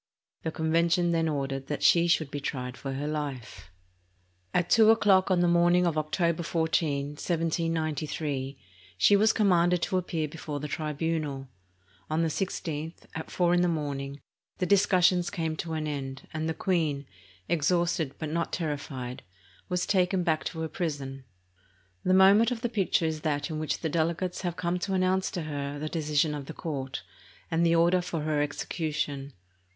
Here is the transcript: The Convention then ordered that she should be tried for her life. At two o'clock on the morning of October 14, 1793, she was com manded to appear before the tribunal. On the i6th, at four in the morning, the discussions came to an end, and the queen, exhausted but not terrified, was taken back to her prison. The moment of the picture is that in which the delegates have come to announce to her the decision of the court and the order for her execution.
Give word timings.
The 0.41 0.49
Convention 0.51 1.11
then 1.11 1.29
ordered 1.29 1.67
that 1.67 1.83
she 1.83 2.07
should 2.07 2.31
be 2.31 2.39
tried 2.39 2.75
for 2.75 2.93
her 2.93 3.05
life. 3.07 3.69
At 4.51 4.67
two 4.67 4.89
o'clock 4.89 5.29
on 5.29 5.41
the 5.41 5.47
morning 5.47 5.85
of 5.85 5.95
October 5.95 6.41
14, 6.41 7.09
1793, 7.09 8.57
she 8.97 9.15
was 9.15 9.31
com 9.31 9.49
manded 9.49 9.79
to 9.81 9.99
appear 9.99 10.27
before 10.27 10.59
the 10.59 10.67
tribunal. 10.67 11.49
On 12.09 12.23
the 12.23 12.29
i6th, 12.29 13.05
at 13.13 13.29
four 13.29 13.53
in 13.53 13.61
the 13.61 13.67
morning, 13.67 14.19
the 14.57 14.65
discussions 14.65 15.29
came 15.29 15.55
to 15.57 15.73
an 15.73 15.85
end, 15.87 16.27
and 16.33 16.49
the 16.49 16.55
queen, 16.55 17.05
exhausted 17.47 18.15
but 18.17 18.29
not 18.29 18.51
terrified, 18.51 19.21
was 19.69 19.85
taken 19.85 20.23
back 20.23 20.43
to 20.45 20.61
her 20.61 20.67
prison. 20.67 21.25
The 22.03 22.15
moment 22.15 22.49
of 22.49 22.61
the 22.61 22.69
picture 22.69 23.05
is 23.05 23.21
that 23.21 23.51
in 23.51 23.59
which 23.59 23.81
the 23.81 23.87
delegates 23.87 24.41
have 24.41 24.55
come 24.57 24.79
to 24.79 24.95
announce 24.95 25.29
to 25.29 25.43
her 25.43 25.77
the 25.77 25.87
decision 25.89 26.33
of 26.33 26.47
the 26.47 26.53
court 26.55 27.03
and 27.51 27.63
the 27.63 27.75
order 27.75 28.01
for 28.01 28.21
her 28.21 28.41
execution. 28.41 29.33